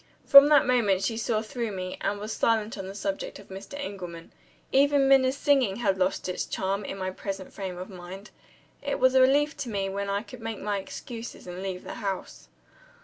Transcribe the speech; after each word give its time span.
From 0.25 0.49
that 0.49 0.65
moment 0.65 1.03
she 1.03 1.15
saw 1.15 1.43
through 1.43 1.71
me, 1.73 1.99
and 2.01 2.19
was 2.19 2.33
silent 2.33 2.75
on 2.75 2.87
the 2.87 2.95
subject 2.95 3.37
of 3.37 3.49
Mr. 3.49 3.75
Engelman. 3.75 4.31
Even 4.71 5.07
Minna's 5.07 5.37
singing 5.37 5.75
had 5.75 5.99
lost 5.99 6.27
its 6.27 6.47
charm, 6.47 6.83
in 6.83 6.97
my 6.97 7.11
present 7.11 7.53
frame 7.53 7.77
of 7.77 7.87
mind. 7.87 8.31
It 8.81 8.97
was 8.97 9.13
a 9.13 9.21
relief 9.21 9.55
to 9.57 9.69
me 9.69 9.89
when 9.89 10.09
I 10.09 10.23
could 10.23 10.41
make 10.41 10.59
my 10.59 10.79
excuses, 10.79 11.45
and 11.45 11.61
leave 11.61 11.83
the 11.83 11.93
house. 12.01 12.47